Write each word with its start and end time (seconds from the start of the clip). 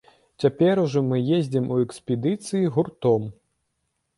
Цяпер 0.43 0.79
ужо 0.83 1.03
мы 1.09 1.19
ездзім 1.39 1.69
у 1.75 1.77
экспедыцыі 1.85 2.73
гуртом. 2.79 3.29